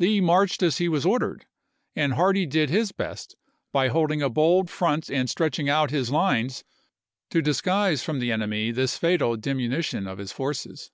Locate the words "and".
1.94-2.14, 5.08-5.30